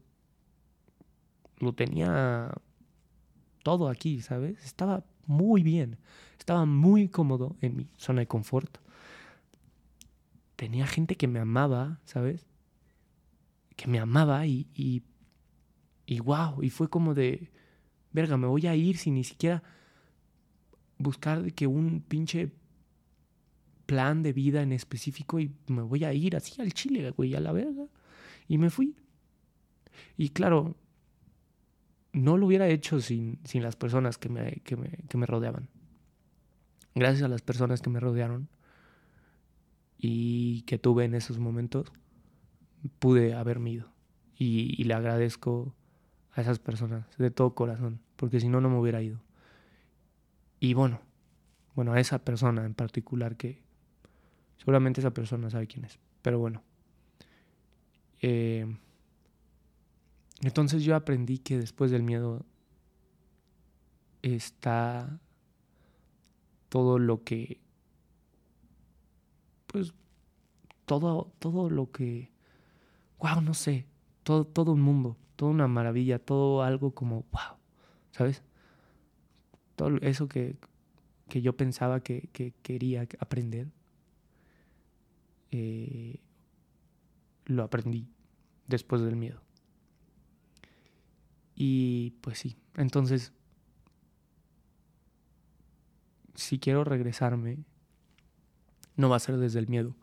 lo 1.60 1.74
tenía 1.74 2.52
todo 3.62 3.90
aquí, 3.90 4.22
¿sabes? 4.22 4.66
Estaba 4.66 5.06
muy 5.28 5.62
bien, 5.62 6.00
estaba 6.40 6.66
muy 6.66 7.08
cómodo 7.08 7.56
en 7.62 7.76
mi 7.78 7.88
zona 7.98 8.22
de 8.22 8.28
confort 8.28 8.80
tenía 10.56 10.88
gente 10.88 11.16
que 11.16 11.28
me 11.28 11.40
amaba, 11.40 12.00
¿sabes? 12.06 12.46
Que 13.76 13.88
me 13.88 14.00
amaba 14.00 14.46
y, 14.48 14.68
y, 14.74 15.04
y 16.06 16.20
wow, 16.20 16.62
y 16.64 16.70
fue 16.70 16.90
como 16.90 17.14
de, 17.14 17.52
verga, 18.12 18.38
me 18.38 18.48
voy 18.48 18.68
a 18.68 18.76
ir 18.76 18.98
sin 18.98 19.16
ni 19.16 19.24
siquiera 19.24 19.64
buscar 20.98 21.54
que 21.54 21.68
un 21.68 22.02
pinche 22.02 22.52
plan 23.86 24.24
de 24.24 24.34
vida 24.34 24.62
en 24.62 24.72
específico 24.72 25.40
y 25.40 25.52
me 25.68 25.82
voy 25.82 26.04
a 26.04 26.14
ir 26.14 26.36
así 26.36 26.62
al 26.62 26.74
Chile, 26.74 27.12
güey, 27.12 27.36
a 27.36 27.40
la 27.40 27.52
verga. 27.52 27.86
Y 28.48 28.58
me 28.58 28.70
fui. 28.70 28.96
Y 30.18 30.30
claro, 30.30 30.76
no 32.14 32.38
lo 32.38 32.48
hubiera 32.48 32.68
hecho 32.68 33.02
sin, 33.02 33.40
sin 33.44 33.64
las 33.64 33.76
personas 33.76 34.18
que 34.18 34.30
me, 34.30 34.62
que, 34.64 34.76
me, 34.76 34.90
que 35.10 35.18
me 35.18 35.26
rodeaban. 35.26 35.70
Gracias 36.96 37.24
a 37.24 37.28
las 37.28 37.42
personas 37.42 37.82
que 37.82 37.90
me 37.90 38.00
rodearon, 38.00 38.50
y 39.98 40.62
que 40.64 40.78
tuve 40.78 41.06
en 41.06 41.16
esos 41.16 41.40
momentos, 41.40 41.92
pude 43.00 43.34
haberme 43.34 43.72
ido. 43.72 43.92
Y, 44.38 44.84
le 44.84 44.94
agradezco 44.94 45.74
a 46.34 46.42
esas 46.42 46.60
personas 46.60 47.06
de 47.18 47.32
todo 47.32 47.56
corazón, 47.56 48.02
porque 48.16 48.40
si 48.40 48.50
no, 48.50 48.62
no 48.62 48.70
me 48.70 48.78
hubiera 48.78 49.02
ido. 49.02 49.22
Y 50.66 50.74
bueno, 50.74 51.00
bueno, 51.76 51.94
a 51.94 52.00
esa 52.00 52.18
persona 52.18 52.66
en 52.66 52.74
particular 52.74 53.38
que 53.38 53.62
seguramente 54.58 55.00
esa 55.00 55.12
persona 55.12 55.48
sabe 55.52 55.68
quién 55.68 55.86
es, 55.86 56.00
pero 56.24 56.40
bueno. 56.40 56.64
Eh, 58.20 58.66
entonces 60.42 60.84
yo 60.84 60.96
aprendí 60.96 61.38
que 61.38 61.60
después 61.60 61.92
del 61.92 62.02
miedo 62.02 62.48
está 64.24 65.20
todo 66.70 66.98
lo 66.98 67.24
que 67.24 67.62
pues 69.68 69.94
todo, 70.86 71.32
todo 71.38 71.70
lo 71.70 71.92
que, 71.92 72.32
wow, 73.20 73.40
no 73.40 73.54
sé, 73.54 73.86
todo, 74.24 74.48
todo 74.48 74.72
un 74.72 74.82
mundo, 74.82 75.16
toda 75.36 75.52
una 75.52 75.68
maravilla, 75.68 76.18
todo 76.18 76.64
algo 76.64 76.96
como, 76.96 77.24
wow, 77.32 77.60
¿sabes? 78.10 78.42
Todo 79.76 79.98
eso 80.02 80.28
que, 80.28 80.58
que 81.30 81.42
yo 81.42 81.56
pensaba 81.58 82.02
que, 82.02 82.30
que 82.32 82.54
quería 82.62 83.08
aprender, 83.20 83.68
eh, 85.52 86.20
lo 87.46 87.64
aprendí 87.64 88.08
después 88.68 89.02
del 89.02 89.16
miedo. 89.16 89.42
Y 91.56 92.12
pues 92.22 92.40
sí, 92.40 92.58
entonces, 92.76 93.32
si 96.34 96.60
quiero 96.60 96.84
regresarme, 96.84 97.60
no 98.98 99.10
va 99.10 99.16
a 99.16 99.20
ser 99.20 99.38
desde 99.38 99.60
el 99.60 99.68
miedo. 99.68 99.96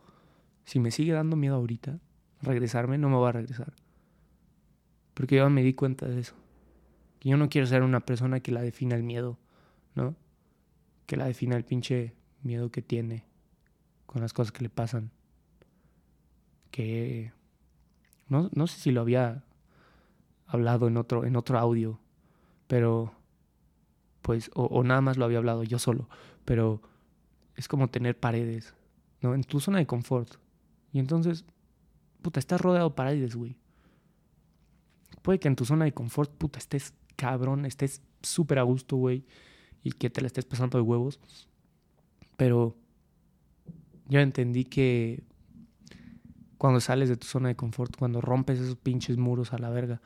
Si 0.65 0.79
me 0.79 0.91
sigue 0.91 1.13
dando 1.13 1.35
miedo 1.35 1.55
ahorita, 1.55 1.99
regresarme 2.41 2.97
no 2.97 3.09
me 3.09 3.17
va 3.17 3.29
a 3.29 3.33
regresar. 3.33 3.73
Porque 5.13 5.35
yo 5.35 5.49
me 5.49 5.63
di 5.63 5.73
cuenta 5.73 6.07
de 6.07 6.19
eso. 6.19 6.33
Que 7.19 7.29
yo 7.29 7.37
no 7.37 7.49
quiero 7.49 7.67
ser 7.67 7.83
una 7.83 7.99
persona 7.99 8.39
que 8.39 8.51
la 8.51 8.61
defina 8.61 8.95
el 8.95 9.03
miedo, 9.03 9.37
¿no? 9.95 10.15
Que 11.05 11.17
la 11.17 11.25
defina 11.25 11.55
el 11.55 11.65
pinche 11.65 12.13
miedo 12.41 12.71
que 12.71 12.81
tiene 12.81 13.25
con 14.05 14.21
las 14.21 14.33
cosas 14.33 14.51
que 14.51 14.63
le 14.63 14.69
pasan. 14.69 15.11
Que 16.71 17.31
no, 18.27 18.49
no 18.53 18.67
sé 18.67 18.79
si 18.79 18.91
lo 18.91 19.01
había 19.01 19.43
hablado 20.47 20.87
en 20.87 20.97
otro, 20.97 21.25
en 21.25 21.35
otro 21.35 21.59
audio, 21.59 21.99
pero 22.67 23.13
pues, 24.21 24.49
o, 24.53 24.65
o 24.65 24.83
nada 24.83 25.01
más 25.01 25.17
lo 25.17 25.25
había 25.25 25.39
hablado 25.39 25.63
yo 25.63 25.79
solo, 25.79 26.09
pero 26.45 26.81
es 27.55 27.67
como 27.67 27.89
tener 27.89 28.19
paredes 28.19 28.73
¿no? 29.23 29.33
En 29.33 29.43
tu 29.43 29.59
zona 29.59 29.79
de 29.79 29.87
confort. 29.87 30.35
Y 30.91 30.99
entonces, 30.99 31.45
puta, 32.21 32.39
estás 32.39 32.61
rodeado 32.61 32.89
de 32.89 32.95
paredes, 32.95 33.35
güey. 33.35 33.55
Puede 35.23 35.39
que 35.39 35.47
en 35.47 35.55
tu 35.55 35.65
zona 35.65 35.85
de 35.85 35.93
confort, 35.93 36.31
puta, 36.31 36.59
estés 36.59 36.93
cabrón, 37.15 37.65
estés 37.65 38.01
súper 38.21 38.59
a 38.59 38.63
gusto, 38.63 38.97
güey, 38.97 39.25
y 39.83 39.91
que 39.91 40.09
te 40.09 40.21
la 40.21 40.27
estés 40.27 40.45
pasando 40.45 40.77
de 40.77 40.81
huevos. 40.81 41.19
Pero 42.37 42.75
yo 44.07 44.19
entendí 44.19 44.65
que 44.65 45.23
cuando 46.57 46.79
sales 46.79 47.09
de 47.09 47.17
tu 47.17 47.27
zona 47.27 47.49
de 47.49 47.55
confort, 47.55 47.95
cuando 47.97 48.21
rompes 48.21 48.59
esos 48.59 48.77
pinches 48.77 49.17
muros 49.17 49.53
a 49.53 49.57
la 49.57 49.69
verga, 49.69 50.01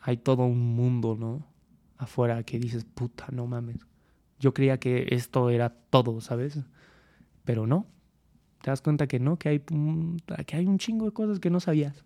hay 0.00 0.18
todo 0.18 0.44
un 0.44 0.74
mundo, 0.74 1.16
¿no? 1.18 1.46
Afuera 1.98 2.42
que 2.42 2.58
dices, 2.58 2.84
puta, 2.84 3.26
no 3.32 3.46
mames. 3.46 3.78
Yo 4.38 4.52
creía 4.52 4.78
que 4.78 5.06
esto 5.10 5.50
era 5.50 5.70
todo, 5.70 6.20
¿sabes? 6.20 6.60
Pero 7.44 7.66
no 7.66 7.86
te 8.66 8.72
das 8.72 8.82
cuenta 8.82 9.06
que 9.06 9.20
no, 9.20 9.38
que 9.38 9.48
hay, 9.48 9.60
que 9.60 10.56
hay 10.56 10.66
un 10.66 10.78
chingo 10.78 11.04
de 11.04 11.12
cosas 11.12 11.38
que 11.38 11.50
no 11.50 11.60
sabías 11.60 12.04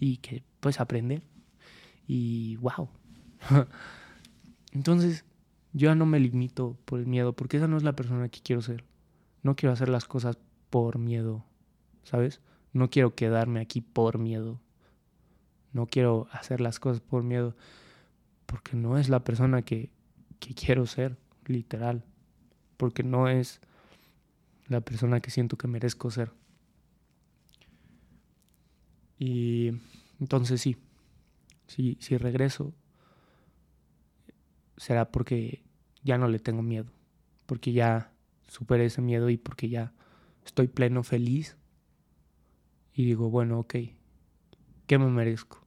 y 0.00 0.16
que 0.16 0.42
puedes 0.58 0.80
aprender. 0.80 1.22
Y 2.06 2.56
wow. 2.56 2.88
Entonces, 4.72 5.26
yo 5.72 5.88
ya 5.88 5.94
no 5.94 6.06
me 6.06 6.20
limito 6.20 6.76
por 6.84 6.98
el 7.00 7.06
miedo, 7.06 7.34
porque 7.34 7.58
esa 7.58 7.68
no 7.68 7.76
es 7.76 7.82
la 7.82 7.94
persona 7.94 8.28
que 8.28 8.40
quiero 8.40 8.62
ser. 8.62 8.84
No 9.42 9.56
quiero 9.56 9.72
hacer 9.72 9.88
las 9.88 10.06
cosas 10.06 10.38
por 10.70 10.98
miedo, 10.98 11.44
¿sabes? 12.02 12.40
No 12.72 12.90
quiero 12.90 13.14
quedarme 13.14 13.60
aquí 13.60 13.80
por 13.80 14.18
miedo. 14.18 14.60
No 15.72 15.86
quiero 15.86 16.28
hacer 16.32 16.60
las 16.60 16.80
cosas 16.80 17.00
por 17.00 17.22
miedo. 17.22 17.54
porque 18.46 18.76
no 18.76 18.96
es 18.98 19.10
la 19.10 19.24
persona 19.24 19.62
que, 19.62 19.90
que 20.40 20.54
quiero 20.54 20.86
ser, 20.86 21.18
literal. 21.46 22.04
Porque 22.78 23.02
no 23.02 23.28
es 23.28 23.60
la 24.68 24.80
persona 24.80 25.20
que 25.20 25.30
siento 25.30 25.58
que 25.58 25.68
merezco 25.68 26.10
ser. 26.10 26.32
Y 29.18 29.72
entonces 30.20 30.60
sí, 30.60 30.76
si, 31.66 31.98
si 32.00 32.16
regreso, 32.16 32.72
será 34.78 35.10
porque 35.10 35.62
ya 36.02 36.16
no 36.16 36.28
le 36.28 36.38
tengo 36.38 36.62
miedo, 36.62 36.90
porque 37.46 37.72
ya 37.72 38.12
superé 38.46 38.86
ese 38.86 39.02
miedo 39.02 39.28
y 39.28 39.36
porque 39.36 39.68
ya 39.68 39.92
estoy 40.44 40.68
pleno, 40.68 41.02
feliz. 41.02 41.56
Y 42.94 43.04
digo, 43.04 43.30
bueno, 43.30 43.60
ok, 43.60 43.74
¿qué 44.86 44.98
me 44.98 45.06
merezco? 45.06 45.66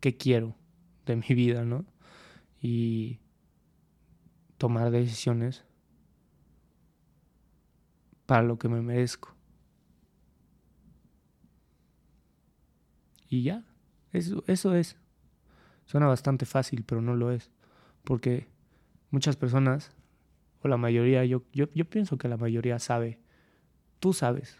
¿Qué 0.00 0.16
quiero 0.16 0.56
de 1.06 1.16
mi 1.16 1.28
vida, 1.28 1.64
no? 1.64 1.86
Y 2.60 3.20
tomar 4.58 4.90
decisiones 4.90 5.64
para 8.26 8.42
lo 8.42 8.58
que 8.58 8.68
me 8.68 8.82
merezco. 8.82 9.34
Y 13.30 13.42
ya, 13.42 13.64
eso, 14.12 14.42
eso 14.46 14.74
es. 14.74 14.96
Suena 15.86 16.06
bastante 16.06 16.44
fácil, 16.44 16.84
pero 16.84 17.00
no 17.00 17.14
lo 17.14 17.30
es. 17.30 17.50
Porque 18.08 18.48
muchas 19.10 19.36
personas, 19.36 19.90
o 20.62 20.68
la 20.68 20.78
mayoría, 20.78 21.26
yo, 21.26 21.42
yo, 21.52 21.66
yo 21.74 21.84
pienso 21.84 22.16
que 22.16 22.26
la 22.26 22.38
mayoría 22.38 22.78
sabe, 22.78 23.18
tú 24.00 24.14
sabes 24.14 24.56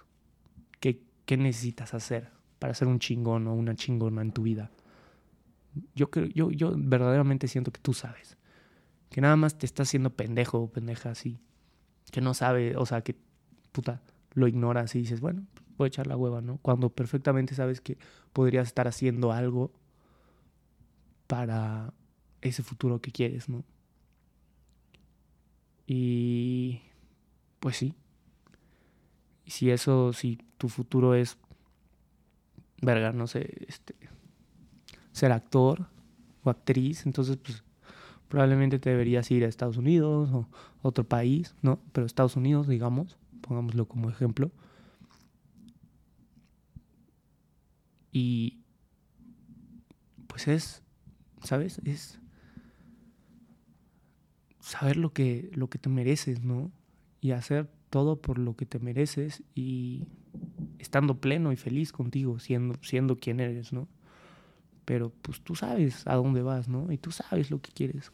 qué, 0.80 1.00
qué 1.24 1.38
necesitas 1.38 1.94
hacer 1.94 2.28
para 2.58 2.74
ser 2.74 2.88
un 2.88 2.98
chingón 2.98 3.46
o 3.46 3.54
una 3.54 3.74
chingona 3.74 4.20
en 4.20 4.32
tu 4.32 4.42
vida. 4.42 4.70
Yo, 5.94 6.10
yo, 6.34 6.50
yo 6.50 6.74
verdaderamente 6.76 7.48
siento 7.48 7.72
que 7.72 7.80
tú 7.80 7.94
sabes. 7.94 8.36
Que 9.08 9.22
nada 9.22 9.36
más 9.36 9.56
te 9.56 9.64
estás 9.64 9.88
haciendo 9.88 10.10
pendejo 10.10 10.58
o 10.58 10.70
pendeja 10.70 11.08
así. 11.08 11.40
Que 12.12 12.20
no 12.20 12.34
sabe, 12.34 12.76
o 12.76 12.84
sea, 12.84 13.00
que 13.00 13.16
puta, 13.72 14.02
lo 14.34 14.46
ignoras 14.46 14.94
y 14.94 14.98
dices, 14.98 15.22
bueno, 15.22 15.46
voy 15.78 15.86
a 15.86 15.88
echar 15.88 16.06
la 16.06 16.18
hueva, 16.18 16.42
¿no? 16.42 16.58
Cuando 16.58 16.90
perfectamente 16.90 17.54
sabes 17.54 17.80
que 17.80 17.96
podrías 18.34 18.66
estar 18.66 18.88
haciendo 18.88 19.32
algo 19.32 19.72
para 21.26 21.94
ese 22.40 22.62
futuro 22.62 23.00
que 23.00 23.12
quieres, 23.12 23.48
¿no? 23.48 23.64
Y 25.86 26.82
pues 27.60 27.76
sí. 27.76 27.94
Si 29.46 29.70
eso, 29.70 30.12
si 30.12 30.38
tu 30.58 30.68
futuro 30.68 31.14
es, 31.14 31.38
verga, 32.82 33.12
no 33.12 33.26
sé, 33.26 33.64
este, 33.66 33.94
ser 35.12 35.32
actor 35.32 35.88
o 36.44 36.50
actriz, 36.50 37.06
entonces 37.06 37.38
pues 37.38 37.64
probablemente 38.28 38.78
te 38.78 38.90
deberías 38.90 39.30
ir 39.30 39.44
a 39.44 39.48
Estados 39.48 39.78
Unidos 39.78 40.28
o 40.32 40.46
otro 40.82 41.04
país, 41.04 41.54
¿no? 41.62 41.80
Pero 41.92 42.06
Estados 42.06 42.36
Unidos, 42.36 42.68
digamos, 42.68 43.16
pongámoslo 43.40 43.86
como 43.88 44.10
ejemplo. 44.10 44.50
Y 48.12 48.60
pues 50.26 50.48
es, 50.48 50.82
¿sabes? 51.42 51.78
Es 51.84 52.20
saber 54.68 54.98
lo 54.98 55.14
que, 55.14 55.50
lo 55.54 55.68
que 55.68 55.78
te 55.78 55.88
mereces, 55.88 56.44
¿no? 56.44 56.70
Y 57.22 57.30
hacer 57.30 57.70
todo 57.88 58.20
por 58.20 58.38
lo 58.38 58.54
que 58.54 58.66
te 58.66 58.78
mereces 58.78 59.42
y 59.54 60.04
estando 60.78 61.16
pleno 61.16 61.52
y 61.52 61.56
feliz 61.56 61.90
contigo, 61.90 62.38
siendo, 62.38 62.74
siendo 62.82 63.16
quien 63.16 63.40
eres, 63.40 63.72
¿no? 63.72 63.88
Pero 64.84 65.10
pues 65.22 65.40
tú 65.40 65.54
sabes 65.54 66.06
a 66.06 66.16
dónde 66.16 66.42
vas, 66.42 66.68
¿no? 66.68 66.92
Y 66.92 66.98
tú 66.98 67.10
sabes 67.12 67.50
lo 67.50 67.62
que 67.62 67.72
quieres. 67.72 68.12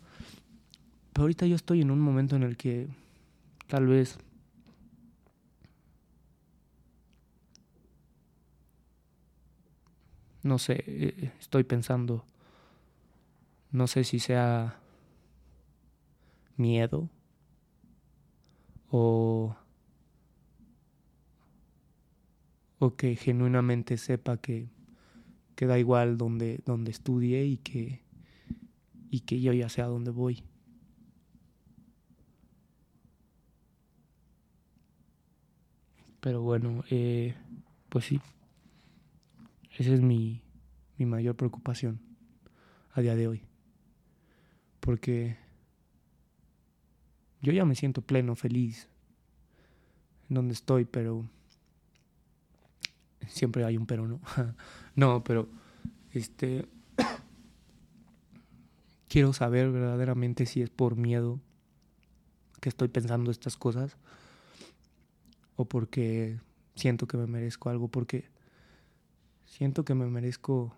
Pero 1.12 1.24
ahorita 1.24 1.46
yo 1.46 1.56
estoy 1.56 1.80
en 1.80 1.90
un 1.90 2.00
momento 2.00 2.36
en 2.36 2.44
el 2.44 2.56
que 2.56 2.86
tal 3.66 3.86
vez 3.86 4.16
no 10.44 10.58
sé, 10.58 10.84
eh, 10.86 11.32
estoy 11.40 11.64
pensando, 11.64 12.24
no 13.72 13.88
sé 13.88 14.04
si 14.04 14.20
sea 14.20 14.78
miedo 16.56 17.10
o, 18.90 19.56
o 22.78 22.96
que 22.96 23.16
genuinamente 23.16 23.96
sepa 23.96 24.36
que, 24.36 24.68
que 25.56 25.66
da 25.66 25.78
igual 25.78 26.16
donde, 26.16 26.60
donde 26.64 26.90
estudie 26.90 27.44
y 27.44 27.56
que, 27.58 28.02
y 29.10 29.20
que 29.20 29.40
yo 29.40 29.52
ya 29.52 29.68
sé 29.68 29.82
a 29.82 29.86
dónde 29.86 30.10
voy. 30.10 30.44
Pero 36.20 36.40
bueno, 36.40 36.84
eh, 36.90 37.34
pues 37.88 38.06
sí. 38.06 38.20
Esa 39.76 39.92
es 39.92 40.00
mi, 40.00 40.40
mi 40.96 41.04
mayor 41.04 41.36
preocupación 41.36 42.00
a 42.92 43.00
día 43.00 43.14
de 43.14 43.28
hoy. 43.28 43.42
Porque 44.80 45.36
yo 47.44 47.52
ya 47.52 47.64
me 47.64 47.74
siento 47.74 48.02
pleno, 48.02 48.34
feliz 48.34 48.88
donde 50.28 50.54
estoy, 50.54 50.84
pero 50.84 51.24
siempre 53.28 53.64
hay 53.64 53.76
un 53.76 53.86
pero, 53.86 54.08
¿no? 54.08 54.20
no, 54.96 55.22
pero 55.22 55.48
este 56.12 56.66
quiero 59.08 59.32
saber 59.32 59.70
verdaderamente 59.70 60.46
si 60.46 60.62
es 60.62 60.70
por 60.70 60.96
miedo 60.96 61.40
que 62.60 62.68
estoy 62.68 62.88
pensando 62.88 63.30
estas 63.30 63.56
cosas 63.56 63.96
o 65.56 65.66
porque 65.66 66.40
siento 66.74 67.06
que 67.06 67.16
me 67.16 67.26
merezco 67.26 67.70
algo, 67.70 67.88
porque 67.88 68.34
Siento 69.54 69.84
que 69.84 69.94
me 69.94 70.06
merezco... 70.06 70.74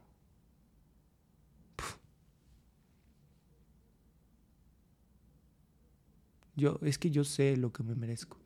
Yo, 6.57 6.79
es 6.83 6.99
que 6.99 7.11
yo 7.11 7.23
sé 7.23 7.57
lo 7.57 7.73
que 7.73 7.83
me 7.83 7.95
merezco, 7.95 8.39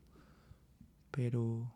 pero... 1.12 1.72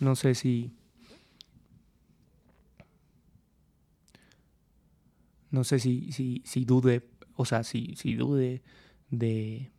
No 0.00 0.16
sé 0.16 0.34
si... 0.34 0.72
No 5.50 5.64
sé 5.64 5.78
si, 5.78 6.12
si, 6.12 6.42
si 6.44 6.64
dude, 6.64 7.08
o 7.34 7.44
sea, 7.44 7.64
si, 7.64 7.94
si 7.96 8.14
dude 8.14 8.62
de, 9.10 9.70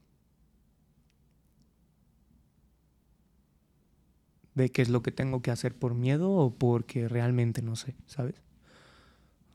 de 4.56 4.72
qué 4.72 4.82
es 4.82 4.90
lo 4.90 5.02
que 5.04 5.12
tengo 5.12 5.42
que 5.42 5.52
hacer 5.52 5.76
por 5.76 5.94
miedo 5.94 6.32
o 6.32 6.54
porque 6.54 7.08
realmente 7.08 7.62
no 7.62 7.76
sé, 7.76 7.96
¿sabes? 8.08 8.42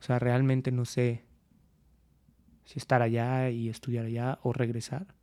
O 0.01 0.05
sea, 0.05 0.19
realmente 0.19 0.71
no 0.71 0.85
sé 0.85 1.24
si 2.65 2.79
estar 2.79 3.03
allá 3.03 3.51
y 3.51 3.69
estudiar 3.69 4.07
allá 4.07 4.39
o 4.43 4.53
regresar. 4.53 5.15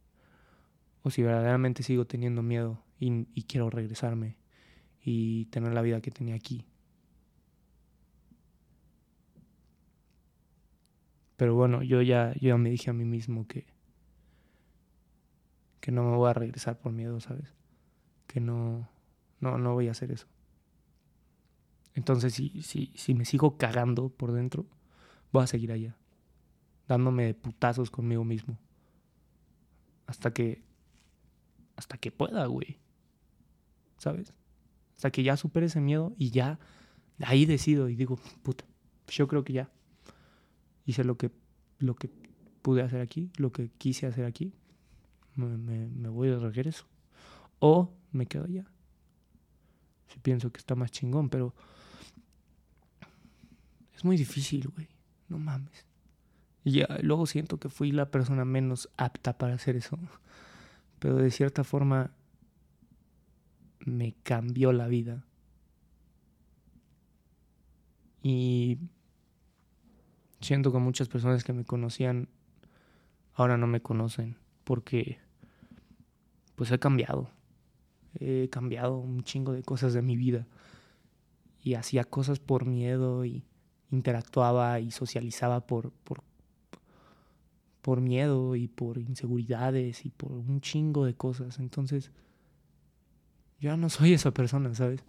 O 1.04 1.10
si 1.10 1.24
verdaderamente 1.24 1.84
sigo 1.84 2.06
teniendo 2.06 2.44
miedo 2.44 2.84
y, 3.00 3.44
quiero 3.44 3.70
regresarme 3.70 4.38
y 5.04 5.46
tener 5.46 5.74
la 5.74 5.82
vida 5.82 6.02
que 6.02 6.12
tenía 6.12 6.36
aquí. 6.36 6.66
Pero 11.38 11.56
bueno, 11.56 11.82
yo 11.82 12.04
ya, 12.04 12.34
yo 12.34 12.50
ya 12.50 12.58
me 12.58 12.70
dije 12.70 12.92
a 12.92 12.94
mí 12.94 13.04
mismo 13.04 13.48
que, 13.48 13.66
que 15.80 15.92
no 15.92 16.04
me 16.04 16.16
voy 16.16 16.30
a 16.30 16.34
regresar 16.34 16.78
por 16.78 16.92
miedo, 16.92 17.20
¿sabes? 17.20 17.56
Que 18.28 18.40
no, 18.40 18.88
no, 19.40 19.58
no 19.58 19.74
voy 19.74 19.88
a 19.88 19.92
hacer 19.92 20.12
eso. 20.12 20.28
Entonces, 21.96 22.36
si, 22.36 22.62
si, 22.62 22.94
si 22.96 23.16
me 23.16 23.26
sigo 23.26 23.58
cagando 23.58 24.10
por 24.10 24.32
dentro, 24.34 24.68
voy 25.32 25.44
a 25.44 25.48
seguir 25.48 25.72
allá, 25.72 25.98
dándome 26.92 27.34
putazos 27.34 27.90
conmigo 27.90 28.24
mismo. 28.24 28.58
Hasta 30.06 30.34
que, 30.34 30.64
hasta 31.76 31.98
que 31.98 32.12
pueda, 32.12 32.46
güey. 32.46 32.80
¿Sabes? 33.98 34.34
Hasta 34.96 35.12
que 35.12 35.24
ya 35.24 35.38
supere 35.38 35.68
ese 35.68 35.80
miedo 35.80 36.14
y 36.18 36.32
ya, 36.32 36.60
ahí 37.20 37.46
decido 37.46 37.90
y 37.90 37.96
digo, 37.96 38.18
puta, 38.44 38.66
yo 39.08 39.28
creo 39.28 39.44
que 39.44 39.54
ya 39.54 39.72
hice 40.86 41.04
lo 41.04 41.18
que, 41.18 41.32
lo 41.80 41.96
que 41.96 42.10
pude 42.62 42.82
hacer 42.82 43.02
aquí, 43.02 43.32
lo 43.38 43.52
que 43.52 43.70
quise 43.78 44.08
hacer 44.08 44.26
aquí. 44.26 44.54
Me, 45.36 45.58
me, 45.58 45.88
me 45.88 46.10
voy 46.10 46.28
de 46.28 46.38
regreso. 46.38 46.86
O 47.60 47.94
me 48.12 48.26
quedo 48.26 48.46
allá 48.46 48.72
si 50.12 50.20
pienso 50.20 50.52
que 50.52 50.60
está 50.60 50.76
más 50.76 50.92
chingón, 50.92 51.30
pero 51.30 51.56
es 53.96 54.04
muy 54.04 54.18
difícil, 54.18 54.68
güey. 54.68 54.88
No 55.30 55.40
mames. 55.40 55.86
Y 56.64 56.84
luego 57.02 57.26
siento 57.26 57.58
que 57.58 57.70
fui 57.70 57.92
la 57.92 58.12
persona 58.12 58.46
menos 58.46 58.90
apta 58.98 59.38
para 59.38 59.56
hacer 59.56 59.76
eso. 59.76 59.98
Pero 61.00 61.16
de 61.16 61.32
cierta 61.32 61.64
forma 61.64 62.12
me 63.80 64.14
cambió 64.24 64.72
la 64.72 64.88
vida. 64.88 65.26
Y 68.22 68.78
siento 70.40 70.72
que 70.72 70.78
muchas 70.78 71.08
personas 71.08 71.44
que 71.44 71.54
me 71.54 71.66
conocían 71.66 72.30
ahora 73.34 73.58
no 73.58 73.66
me 73.66 73.82
conocen 73.82 74.38
porque 74.64 75.20
pues 76.56 76.72
he 76.72 76.78
cambiado. 76.78 77.30
He 78.20 78.50
cambiado 78.50 79.00
un 79.00 79.24
chingo 79.24 79.54
de 79.54 79.64
cosas 79.64 79.94
de 79.94 80.04
mi 80.04 80.16
vida. 80.16 80.46
Y 81.64 81.76
hacía 81.76 82.04
cosas 82.04 82.40
por 82.40 82.66
miedo 82.66 83.26
y 83.26 83.44
interactuaba 83.92 84.80
y 84.80 84.92
socializaba 84.92 85.66
por, 85.66 85.92
por, 85.92 86.24
por 87.82 88.02
miedo 88.02 88.56
y 88.56 88.68
por 88.68 88.98
inseguridades 88.98 90.06
y 90.06 90.10
por 90.10 90.32
un 90.32 90.62
chingo 90.62 91.06
de 91.06 91.16
cosas. 91.16 91.60
Entonces, 91.60 92.12
yo 93.60 93.76
no 93.78 93.90
soy 93.90 94.14
esa 94.14 94.32
persona, 94.32 94.74
¿sabes? 94.76 95.04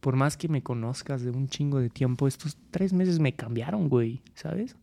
Por 0.00 0.16
más 0.16 0.36
que 0.36 0.48
me 0.48 0.62
conozcas 0.62 1.22
de 1.22 1.30
un 1.30 1.48
chingo 1.48 1.78
de 1.78 1.90
tiempo, 1.90 2.28
estos 2.28 2.56
tres 2.70 2.92
meses 2.92 3.18
me 3.18 3.34
cambiaron, 3.34 3.88
güey, 3.88 4.22
¿sabes? 4.34 4.76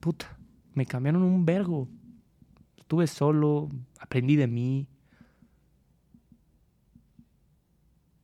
Puta, 0.00 0.38
me 0.74 0.86
cambiaron 0.86 1.22
un 1.22 1.44
vergo. 1.46 1.88
Estuve 2.76 3.06
solo, 3.06 3.70
aprendí 3.98 4.36
de 4.36 4.46
mí. 4.46 4.88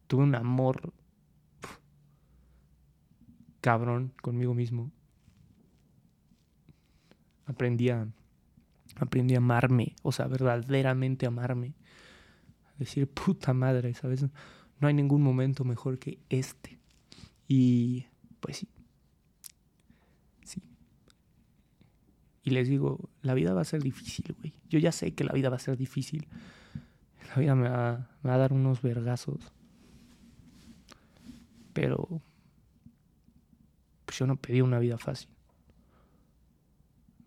Tuve 0.06 0.22
un 0.22 0.34
amor 0.34 0.92
cabrón 3.60 4.12
conmigo 4.22 4.54
mismo. 4.54 4.92
Aprendí 7.46 7.90
a, 7.90 8.06
aprendí 8.96 9.34
a 9.34 9.38
amarme, 9.38 9.94
o 10.02 10.12
sea, 10.12 10.26
verdaderamente 10.26 11.26
amarme. 11.26 11.74
Decir, 12.78 13.08
puta 13.08 13.54
madre, 13.54 13.94
¿sabes? 13.94 14.26
No 14.80 14.88
hay 14.88 14.94
ningún 14.94 15.22
momento 15.22 15.64
mejor 15.64 15.98
que 15.98 16.18
este. 16.28 16.78
Y 17.48 18.06
pues 18.40 18.58
sí. 18.58 18.68
Sí. 20.44 20.62
Y 22.42 22.50
les 22.50 22.68
digo, 22.68 23.08
la 23.22 23.34
vida 23.34 23.54
va 23.54 23.62
a 23.62 23.64
ser 23.64 23.82
difícil, 23.82 24.34
güey. 24.38 24.52
Yo 24.68 24.78
ya 24.78 24.92
sé 24.92 25.14
que 25.14 25.24
la 25.24 25.32
vida 25.32 25.48
va 25.48 25.56
a 25.56 25.60
ser 25.60 25.76
difícil. 25.76 26.26
La 27.28 27.36
vida 27.36 27.54
me 27.54 27.68
va, 27.68 28.10
me 28.22 28.30
va 28.30 28.34
a 28.34 28.38
dar 28.38 28.52
unos 28.52 28.82
vergazos. 28.82 29.52
Pero 31.72 32.22
pues 34.04 34.18
yo 34.18 34.26
no 34.26 34.36
pedí 34.36 34.60
una 34.60 34.78
vida 34.78 34.98
fácil. 34.98 35.35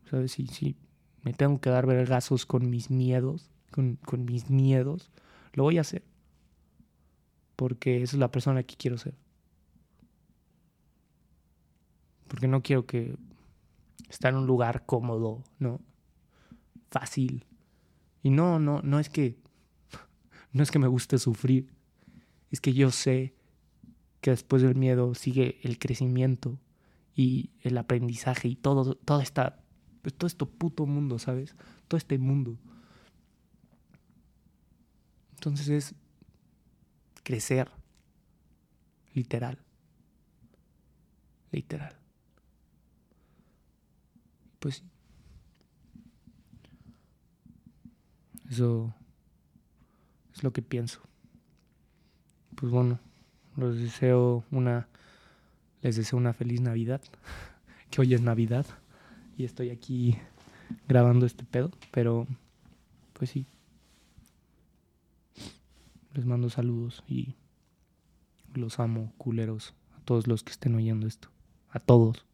¿Sabes? 0.10 0.32
Si, 0.32 0.48
si 0.48 0.76
me 1.24 1.34
tengo 1.34 1.60
que 1.60 1.70
dar 1.70 1.86
vergazos 1.86 2.46
con 2.46 2.70
mis 2.70 2.90
miedos, 2.90 3.50
con, 3.72 3.98
con 3.98 4.26
mis 4.26 4.50
miedos, 4.50 5.12
lo 5.54 5.64
voy 5.64 5.78
a 5.78 5.82
hacer. 5.82 6.04
Porque 7.56 8.02
esa 8.02 8.16
es 8.16 8.20
la 8.20 8.32
persona 8.32 8.64
que 8.64 8.76
quiero 8.76 8.98
ser. 8.98 9.14
Porque 12.28 12.48
no 12.48 12.62
quiero 12.62 12.86
que 12.86 13.16
estar 14.10 14.34
en 14.34 14.40
un 14.40 14.48
lugar 14.48 14.86
cómodo, 14.86 15.44
¿no? 15.60 15.82
Fácil. 16.90 17.46
Y 18.24 18.30
no, 18.30 18.60
no, 18.60 18.82
no 18.82 19.00
es 19.00 19.10
que 19.10 19.38
no 20.54 20.64
es 20.64 20.72
que 20.72 20.80
me 20.80 20.88
guste 20.88 21.18
sufrir. 21.18 21.74
Es 22.50 22.62
que 22.62 22.74
yo 22.74 22.92
sé 22.92 23.36
que 24.22 24.32
después 24.32 24.62
del 24.62 24.76
miedo 24.76 25.14
sigue 25.14 25.60
el 25.64 25.78
crecimiento 25.80 26.60
y 27.16 27.52
el 27.62 27.78
aprendizaje 27.78 28.48
y 28.48 28.56
todo, 28.56 28.96
todo 28.96 29.22
esta, 29.22 29.60
todo 30.12 30.28
esto 30.28 30.46
puto 30.46 30.86
mundo, 30.86 31.20
¿sabes? 31.20 31.56
Todo 31.88 31.98
este 31.98 32.18
mundo. 32.18 32.58
Entonces 35.36 35.70
es 35.70 35.96
crecer, 37.24 37.70
literal, 39.14 39.58
literal. 41.52 41.96
Pues 44.60 44.76
sí. 44.76 44.84
Eso 48.50 48.94
es 50.34 50.44
lo 50.44 50.52
que 50.52 50.62
pienso. 50.62 51.02
Pues 52.56 52.72
bueno, 52.72 53.00
les 53.56 53.78
deseo 53.78 54.44
una 54.52 54.88
les 55.82 55.96
deseo 55.96 56.18
una 56.18 56.34
feliz 56.34 56.60
Navidad, 56.60 57.02
que 57.90 58.02
hoy 58.02 58.14
es 58.14 58.22
Navidad 58.22 58.66
y 59.40 59.46
estoy 59.46 59.70
aquí 59.70 60.18
grabando 60.88 61.26
este 61.26 61.46
pedo, 61.46 61.72
pero 61.92 62.28
pues 63.14 63.30
sí. 63.30 63.46
Les 66.14 66.26
mando 66.26 66.50
saludos 66.50 67.04
y 67.08 67.36
los 68.54 68.80
amo, 68.80 69.14
culeros, 69.18 69.74
a 69.96 70.02
todos 70.02 70.28
los 70.28 70.44
que 70.44 70.52
estén 70.52 70.76
oyendo 70.76 71.08
esto. 71.08 71.30
A 71.70 71.80
todos. 71.80 72.26